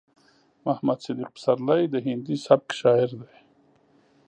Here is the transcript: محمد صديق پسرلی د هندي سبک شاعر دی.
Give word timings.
محمد 0.65 0.99
صديق 1.05 1.29
پسرلی 1.35 1.83
د 1.89 1.95
هندي 2.05 2.35
سبک 2.45 2.69
شاعر 2.79 3.09
دی. 3.21 3.35